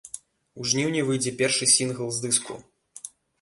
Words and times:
У 0.61 0.63
жніўні 0.71 1.03
выйдзе 1.09 1.33
першы 1.41 1.67
сінгл 1.75 2.09
з 2.17 2.25
дыску. 2.25 2.59